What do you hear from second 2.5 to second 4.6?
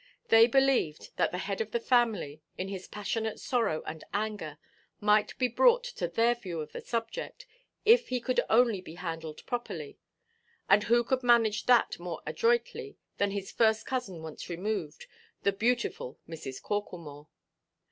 in his passionate sorrow and anger,